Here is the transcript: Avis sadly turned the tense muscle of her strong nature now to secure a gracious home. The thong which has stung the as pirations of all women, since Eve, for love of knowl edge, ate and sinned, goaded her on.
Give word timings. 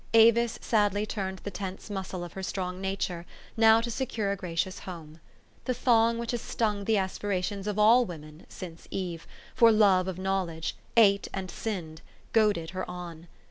Avis 0.15 0.57
sadly 0.63 1.05
turned 1.05 1.41
the 1.43 1.51
tense 1.51 1.91
muscle 1.91 2.23
of 2.23 2.33
her 2.33 2.41
strong 2.41 2.81
nature 2.81 3.23
now 3.55 3.79
to 3.81 3.91
secure 3.91 4.31
a 4.31 4.35
gracious 4.35 4.79
home. 4.79 5.19
The 5.65 5.75
thong 5.75 6.17
which 6.17 6.31
has 6.31 6.41
stung 6.41 6.85
the 6.85 6.97
as 6.97 7.19
pirations 7.19 7.67
of 7.67 7.77
all 7.77 8.03
women, 8.03 8.47
since 8.49 8.87
Eve, 8.89 9.27
for 9.53 9.71
love 9.71 10.07
of 10.07 10.17
knowl 10.17 10.49
edge, 10.49 10.75
ate 10.97 11.27
and 11.35 11.51
sinned, 11.51 12.01
goaded 12.33 12.71
her 12.71 12.89
on. 12.89 13.27